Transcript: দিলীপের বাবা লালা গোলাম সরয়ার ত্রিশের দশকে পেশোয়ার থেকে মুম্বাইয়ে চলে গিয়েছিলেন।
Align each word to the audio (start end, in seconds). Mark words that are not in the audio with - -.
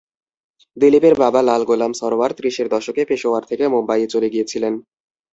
দিলীপের 0.77 1.15
বাবা 1.23 1.39
লালা 1.41 1.65
গোলাম 1.69 1.91
সরয়ার 1.99 2.31
ত্রিশের 2.37 2.67
দশকে 2.75 3.01
পেশোয়ার 3.09 3.43
থেকে 3.49 3.63
মুম্বাইয়ে 3.67 4.11
চলে 4.13 4.27
গিয়েছিলেন। 4.33 4.73